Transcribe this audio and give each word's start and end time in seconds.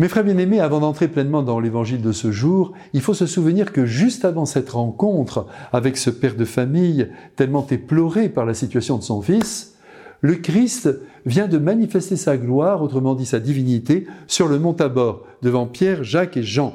Mes 0.00 0.08
frères 0.08 0.24
bien-aimés, 0.24 0.60
avant 0.60 0.80
d'entrer 0.80 1.08
pleinement 1.08 1.42
dans 1.42 1.60
l'évangile 1.60 2.00
de 2.00 2.12
ce 2.12 2.32
jour, 2.32 2.72
il 2.94 3.02
faut 3.02 3.12
se 3.12 3.26
souvenir 3.26 3.70
que 3.70 3.84
juste 3.84 4.24
avant 4.24 4.46
cette 4.46 4.70
rencontre 4.70 5.46
avec 5.74 5.98
ce 5.98 6.08
père 6.08 6.36
de 6.36 6.46
famille 6.46 7.10
tellement 7.36 7.66
éploré 7.66 8.30
par 8.30 8.46
la 8.46 8.54
situation 8.54 8.96
de 8.96 9.02
son 9.02 9.20
fils, 9.20 9.74
le 10.22 10.36
Christ 10.36 10.88
vient 11.26 11.48
de 11.48 11.58
manifester 11.58 12.16
sa 12.16 12.38
gloire, 12.38 12.80
autrement 12.80 13.14
dit 13.14 13.26
sa 13.26 13.40
divinité, 13.40 14.06
sur 14.26 14.48
le 14.48 14.58
mont 14.58 14.72
Tabor, 14.72 15.26
devant 15.42 15.66
Pierre, 15.66 16.02
Jacques 16.02 16.38
et 16.38 16.42
Jean, 16.42 16.74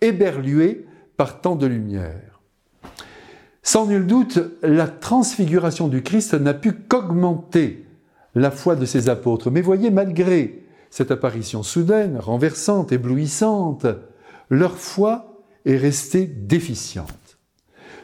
éberlués 0.00 0.86
par 1.18 1.42
tant 1.42 1.56
de 1.56 1.66
lumière. 1.66 2.40
Sans 3.62 3.86
nul 3.86 4.06
doute, 4.06 4.38
la 4.62 4.88
transfiguration 4.88 5.88
du 5.88 6.00
Christ 6.02 6.32
n'a 6.32 6.54
pu 6.54 6.72
qu'augmenter 6.72 7.84
la 8.34 8.50
foi 8.50 8.76
de 8.76 8.86
ses 8.86 9.10
apôtres. 9.10 9.50
Mais 9.50 9.60
voyez, 9.60 9.90
malgré 9.90 10.61
cette 10.92 11.10
apparition 11.10 11.62
soudaine, 11.62 12.18
renversante, 12.18 12.92
éblouissante, 12.92 13.86
leur 14.50 14.76
foi 14.76 15.42
est 15.64 15.78
restée 15.78 16.26
déficiente. 16.26 17.38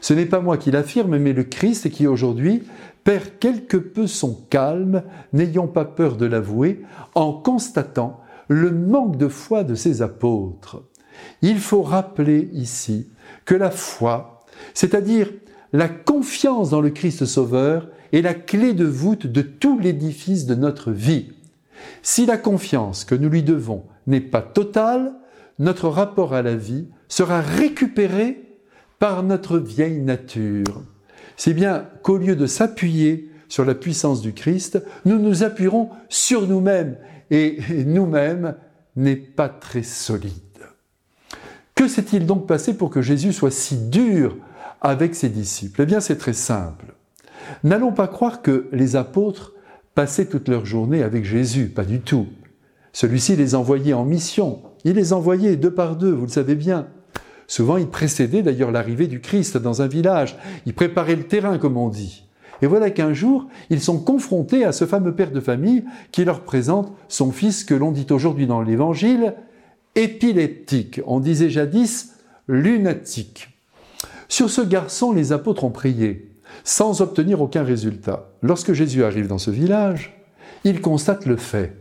Ce 0.01 0.15
n'est 0.15 0.25
pas 0.25 0.41
moi 0.41 0.57
qui 0.57 0.71
l'affirme, 0.71 1.19
mais 1.19 1.35
le 1.35 1.45
Christ 1.45 1.91
qui 1.91 2.07
aujourd'hui 2.07 2.63
perd 3.05 3.39
quelque 3.41 3.77
peu 3.77 4.07
son 4.07 4.35
calme, 4.49 5.03
n'ayant 5.35 5.67
pas 5.67 5.85
peur 5.85 6.17
de 6.17 6.25
l'avouer, 6.25 6.83
en 7.15 7.35
constatant 7.35 8.21
le 8.49 8.71
manque 8.71 9.19
de 9.19 9.29
foi 9.29 9.65
de 9.65 9.75
ses 9.75 10.01
apôtres. 10.01 10.83
Il 11.43 11.59
faut 11.59 11.83
rappeler 11.83 12.49
ici 12.55 13.11
que 13.45 13.55
la 13.55 13.71
foi, 13.71 14.47
c'est-à-dire 14.73 15.31
la 15.75 15.91
confiance 15.91 16.71
dans 16.71 16.81
le 16.81 16.89
Christ 16.89 17.27
Sauveur, 17.27 17.91
est 18.15 18.23
la 18.23 18.33
clé 18.33 18.73
de 18.73 18.87
voûte 18.87 19.27
de 19.27 19.43
tout 19.43 19.79
l'édifice 19.79 20.47
de 20.47 20.55
notre 20.55 20.91
vie. 20.91 21.33
Si 22.03 22.27
la 22.27 22.37
confiance 22.37 23.05
que 23.05 23.15
nous 23.15 23.29
lui 23.29 23.43
devons 23.43 23.85
n'est 24.07 24.21
pas 24.21 24.43
totale, 24.43 25.13
notre 25.59 25.89
rapport 25.89 26.35
à 26.35 26.43
la 26.43 26.55
vie 26.55 26.89
sera 27.09 27.41
récupéré 27.41 28.57
par 28.99 29.23
notre 29.23 29.59
vieille 29.59 30.01
nature. 30.01 30.83
C'est 31.37 31.55
bien 31.55 31.87
qu'au 32.03 32.19
lieu 32.19 32.37
de 32.37 32.47
s'appuyer 32.47 33.31
sur 33.49 33.65
la 33.65 33.75
puissance 33.75 34.21
du 34.21 34.33
Christ, 34.33 34.83
nous 35.05 35.19
nous 35.19 35.43
appuierons 35.43 35.91
sur 36.09 36.47
nous-mêmes 36.47 36.97
et 37.31 37.59
nous-mêmes 37.87 38.57
n'est 38.97 39.17
pas 39.17 39.49
très 39.49 39.83
solide. 39.83 40.33
Que 41.75 41.87
s'est-il 41.87 42.27
donc 42.27 42.47
passé 42.47 42.77
pour 42.77 42.91
que 42.91 43.03
Jésus 43.03 43.33
soit 43.33 43.53
si 43.53 43.77
dur 43.77 44.37
avec 44.81 45.15
ses 45.15 45.29
disciples? 45.29 45.83
Eh 45.83 45.87
bien 45.87 46.01
c'est 46.01 46.19
très 46.19 46.33
simple. 46.33 46.87
N'allons 47.63 47.93
pas 47.93 48.09
croire 48.09 48.43
que 48.43 48.69
les 48.73 48.97
apôtres 48.97 49.53
passer 49.99 50.27
toute 50.27 50.47
leur 50.47 50.65
journée 50.65 51.03
avec 51.03 51.25
Jésus, 51.25 51.67
pas 51.67 51.83
du 51.83 51.99
tout. 51.99 52.29
Celui-ci 52.93 53.35
les 53.35 53.57
envoyait 53.57 53.95
en 53.95 54.05
mission. 54.05 54.63
Il 54.85 54.93
les 54.93 55.13
envoyait 55.13 55.57
deux 55.57 55.75
par 55.75 55.97
deux, 55.97 56.13
vous 56.13 56.27
le 56.27 56.31
savez 56.31 56.55
bien. 56.55 56.87
Souvent, 57.49 57.79
il 57.79 57.89
précédait 57.89 58.43
d'ailleurs 58.43 58.71
l'arrivée 58.71 59.09
du 59.09 59.21
Christ 59.21 59.57
dans 59.57 59.83
un 59.83 59.89
village. 59.89 60.37
Il 60.67 60.75
préparait 60.75 61.17
le 61.17 61.25
terrain, 61.25 61.59
comme 61.59 61.77
on 61.77 61.89
dit. 61.89 62.23
Et 62.63 62.69
voilà 62.69 62.91
qu'un 62.91 63.13
jour, 63.13 63.49
ils 63.71 63.81
sont 63.81 63.99
confrontés 63.99 64.65
à 64.65 64.71
ce 64.71 64.87
fameux 64.87 65.17
père 65.17 65.33
de 65.33 65.41
famille 65.41 65.83
qui 66.13 66.25
leur 66.25 66.43
présente 66.43 66.93
son 67.09 67.33
fils 67.33 67.65
que 67.65 67.75
l'on 67.75 67.91
dit 67.91 68.07
aujourd'hui 68.09 68.47
dans 68.47 68.63
l'Évangile 68.63 69.35
épileptique. 69.97 71.01
On 71.09 71.19
disait 71.19 71.51
jadis 71.51 72.13
lunatique. 72.47 73.49
Sur 74.29 74.49
ce 74.49 74.61
garçon, 74.61 75.11
les 75.11 75.33
apôtres 75.33 75.65
ont 75.65 75.71
prié 75.71 76.28
sans 76.65 77.01
obtenir 77.01 77.41
aucun 77.41 77.63
résultat. 77.63 78.31
Lorsque 78.43 78.73
Jésus 78.73 79.05
arrive 79.05 79.27
dans 79.27 79.39
ce 79.39 79.51
village, 79.51 80.23
il 80.65 80.81
constate 80.81 81.27
le 81.27 81.37
fait. 81.37 81.77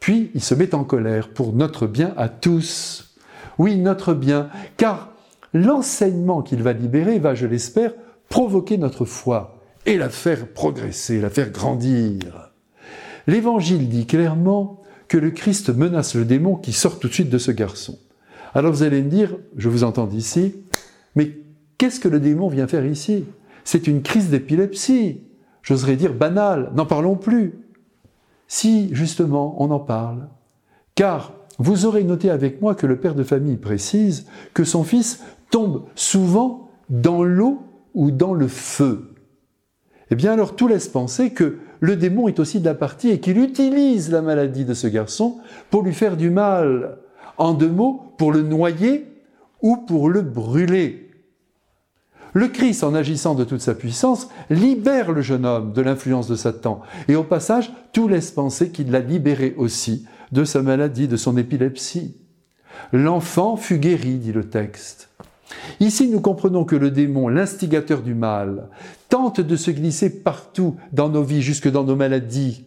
Puis 0.00 0.30
il 0.34 0.42
se 0.42 0.54
met 0.54 0.74
en 0.74 0.84
colère 0.84 1.28
pour 1.28 1.52
notre 1.52 1.86
bien 1.86 2.14
à 2.16 2.28
tous. 2.28 3.14
Oui, 3.58 3.76
notre 3.76 4.14
bien, 4.14 4.48
car 4.76 5.12
l'enseignement 5.52 6.42
qu'il 6.42 6.62
va 6.62 6.72
libérer 6.72 7.18
va, 7.18 7.34
je 7.34 7.46
l'espère, 7.46 7.92
provoquer 8.28 8.78
notre 8.78 9.04
foi 9.04 9.60
et 9.86 9.98
la 9.98 10.08
faire 10.08 10.48
progresser, 10.48 11.20
la 11.20 11.30
faire 11.30 11.50
grandir. 11.50 12.52
L'Évangile 13.26 13.88
dit 13.88 14.06
clairement 14.06 14.82
que 15.08 15.18
le 15.18 15.30
Christ 15.30 15.68
menace 15.70 16.14
le 16.14 16.24
démon 16.24 16.56
qui 16.56 16.72
sort 16.72 16.98
tout 16.98 17.08
de 17.08 17.12
suite 17.12 17.30
de 17.30 17.38
ce 17.38 17.50
garçon. 17.50 17.98
Alors 18.54 18.72
vous 18.72 18.82
allez 18.82 19.02
me 19.02 19.10
dire, 19.10 19.36
je 19.56 19.68
vous 19.68 19.84
entends 19.84 20.06
d'ici, 20.06 20.54
mais 21.14 21.38
qu'est-ce 21.78 22.00
que 22.00 22.08
le 22.08 22.20
démon 22.20 22.48
vient 22.48 22.66
faire 22.66 22.86
ici? 22.86 23.24
C'est 23.64 23.86
une 23.86 24.02
crise 24.02 24.30
d'épilepsie, 24.30 25.22
j'oserais 25.62 25.96
dire 25.96 26.14
banale, 26.14 26.70
n'en 26.74 26.86
parlons 26.86 27.16
plus. 27.16 27.54
Si, 28.48 28.94
justement, 28.94 29.56
on 29.62 29.70
en 29.70 29.80
parle. 29.80 30.28
Car 30.94 31.32
vous 31.58 31.86
aurez 31.86 32.04
noté 32.04 32.30
avec 32.30 32.60
moi 32.60 32.74
que 32.74 32.86
le 32.86 32.98
père 32.98 33.14
de 33.14 33.22
famille 33.22 33.56
précise 33.56 34.26
que 34.54 34.64
son 34.64 34.84
fils 34.84 35.22
tombe 35.50 35.84
souvent 35.94 36.70
dans 36.90 37.22
l'eau 37.22 37.62
ou 37.94 38.10
dans 38.10 38.34
le 38.34 38.48
feu. 38.48 39.14
Eh 40.10 40.14
bien 40.14 40.32
alors 40.32 40.56
tout 40.56 40.68
laisse 40.68 40.88
penser 40.88 41.30
que 41.30 41.58
le 41.80 41.96
démon 41.96 42.28
est 42.28 42.38
aussi 42.38 42.60
de 42.60 42.64
la 42.64 42.74
partie 42.74 43.10
et 43.10 43.20
qu'il 43.20 43.38
utilise 43.38 44.10
la 44.10 44.22
maladie 44.22 44.64
de 44.64 44.74
ce 44.74 44.86
garçon 44.86 45.38
pour 45.70 45.82
lui 45.82 45.94
faire 45.94 46.16
du 46.16 46.30
mal. 46.30 46.98
En 47.38 47.54
deux 47.54 47.70
mots, 47.70 48.02
pour 48.18 48.32
le 48.32 48.42
noyer 48.42 49.06
ou 49.62 49.76
pour 49.76 50.08
le 50.08 50.20
brûler. 50.20 51.11
Le 52.34 52.48
Christ, 52.48 52.82
en 52.82 52.94
agissant 52.94 53.34
de 53.34 53.44
toute 53.44 53.60
sa 53.60 53.74
puissance, 53.74 54.28
libère 54.48 55.12
le 55.12 55.20
jeune 55.20 55.44
homme 55.44 55.72
de 55.72 55.82
l'influence 55.82 56.28
de 56.28 56.36
Satan. 56.36 56.80
Et 57.08 57.14
au 57.14 57.24
passage, 57.24 57.72
tout 57.92 58.08
laisse 58.08 58.30
penser 58.30 58.70
qu'il 58.70 58.90
l'a 58.90 59.00
libéré 59.00 59.54
aussi 59.58 60.06
de 60.32 60.44
sa 60.44 60.62
maladie, 60.62 61.08
de 61.08 61.16
son 61.16 61.36
épilepsie. 61.36 62.16
L'enfant 62.92 63.56
fut 63.56 63.78
guéri, 63.78 64.16
dit 64.16 64.32
le 64.32 64.48
texte. 64.48 65.10
Ici, 65.80 66.08
nous 66.08 66.20
comprenons 66.20 66.64
que 66.64 66.76
le 66.76 66.90
démon, 66.90 67.28
l'instigateur 67.28 68.00
du 68.00 68.14
mal, 68.14 68.68
tente 69.10 69.40
de 69.40 69.56
se 69.56 69.70
glisser 69.70 70.22
partout 70.22 70.76
dans 70.92 71.10
nos 71.10 71.22
vies, 71.22 71.42
jusque 71.42 71.70
dans 71.70 71.84
nos 71.84 71.96
maladies, 71.96 72.64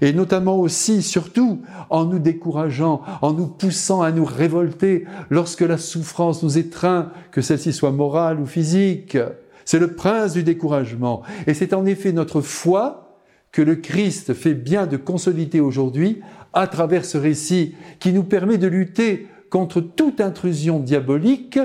et 0.00 0.12
notamment 0.12 0.58
aussi, 0.58 1.02
surtout, 1.02 1.62
en 1.90 2.04
nous 2.04 2.18
décourageant, 2.18 3.02
en 3.22 3.32
nous 3.32 3.46
poussant 3.46 4.02
à 4.02 4.12
nous 4.12 4.24
révolter 4.24 5.04
lorsque 5.30 5.62
la 5.62 5.78
souffrance 5.78 6.42
nous 6.42 6.58
étreint, 6.58 7.10
que 7.30 7.40
celle-ci 7.40 7.72
soit 7.72 7.92
morale 7.92 8.40
ou 8.40 8.46
physique. 8.46 9.18
C'est 9.64 9.78
le 9.78 9.94
prince 9.94 10.32
du 10.32 10.42
découragement. 10.42 11.22
Et 11.46 11.54
c'est 11.54 11.74
en 11.74 11.84
effet 11.84 12.12
notre 12.12 12.40
foi 12.40 13.08
que 13.52 13.62
le 13.62 13.76
Christ 13.76 14.34
fait 14.34 14.54
bien 14.54 14.86
de 14.86 14.96
consolider 14.96 15.60
aujourd'hui 15.60 16.20
à 16.52 16.66
travers 16.66 17.04
ce 17.04 17.18
récit 17.18 17.74
qui 17.98 18.12
nous 18.12 18.24
permet 18.24 18.58
de 18.58 18.66
lutter 18.66 19.26
contre 19.50 19.80
toute 19.80 20.20
intrusion 20.20 20.78
diabolique 20.78 21.58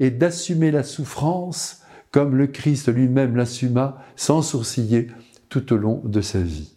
et 0.00 0.10
d'assumer 0.10 0.70
la 0.70 0.82
souffrance 0.82 1.82
comme 2.10 2.36
le 2.36 2.46
Christ 2.46 2.92
lui-même 2.92 3.36
l'assuma 3.36 4.02
sans 4.16 4.42
sourciller 4.42 5.08
tout 5.48 5.72
au 5.72 5.76
long 5.76 6.00
de 6.04 6.20
sa 6.20 6.40
vie. 6.40 6.75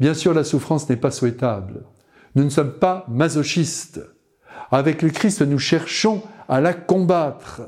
Bien 0.00 0.14
sûr, 0.14 0.34
la 0.34 0.44
souffrance 0.44 0.88
n'est 0.88 0.96
pas 0.96 1.10
souhaitable. 1.10 1.82
Nous 2.34 2.44
ne 2.44 2.50
sommes 2.50 2.72
pas 2.72 3.06
masochistes. 3.08 4.00
Avec 4.70 5.02
le 5.02 5.10
Christ, 5.10 5.42
nous 5.42 5.58
cherchons 5.58 6.22
à 6.48 6.60
la 6.60 6.72
combattre. 6.72 7.62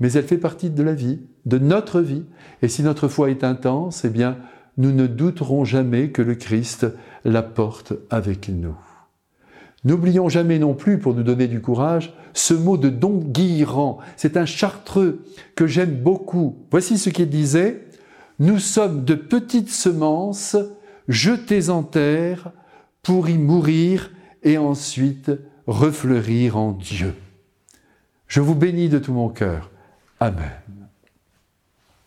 Mais 0.00 0.12
elle 0.12 0.24
fait 0.24 0.38
partie 0.38 0.70
de 0.70 0.82
la 0.82 0.94
vie, 0.94 1.20
de 1.46 1.58
notre 1.58 2.00
vie. 2.00 2.24
Et 2.62 2.68
si 2.68 2.82
notre 2.82 3.08
foi 3.08 3.30
est 3.30 3.44
intense, 3.44 4.04
eh 4.04 4.10
bien, 4.10 4.38
nous 4.76 4.92
ne 4.92 5.06
douterons 5.06 5.64
jamais 5.64 6.10
que 6.10 6.22
le 6.22 6.34
Christ 6.34 6.86
la 7.24 7.42
porte 7.42 7.92
avec 8.10 8.48
nous. 8.48 8.76
N'oublions 9.84 10.28
jamais 10.28 10.58
non 10.58 10.74
plus, 10.74 10.98
pour 10.98 11.14
nous 11.14 11.24
donner 11.24 11.48
du 11.48 11.60
courage, 11.60 12.14
ce 12.34 12.54
mot 12.54 12.76
de 12.76 12.88
Don 12.88 13.18
Guillerand. 13.18 13.98
C'est 14.16 14.36
un 14.36 14.46
chartreux 14.46 15.24
que 15.56 15.66
j'aime 15.66 15.94
beaucoup. 15.94 16.56
Voici 16.70 16.98
ce 16.98 17.10
qu'il 17.10 17.28
disait. 17.28 17.86
Nous 18.38 18.58
sommes 18.58 19.04
de 19.04 19.14
petites 19.14 19.70
semences 19.70 20.56
jetez 21.08 21.68
en 21.68 21.82
terre 21.82 22.50
pour 23.02 23.28
y 23.28 23.38
mourir 23.38 24.10
et 24.42 24.58
ensuite 24.58 25.30
refleurir 25.66 26.56
en 26.56 26.72
Dieu. 26.72 27.14
Je 28.26 28.40
vous 28.40 28.54
bénis 28.54 28.88
de 28.88 28.98
tout 28.98 29.12
mon 29.12 29.28
cœur. 29.28 29.70
Amen. 30.20 30.81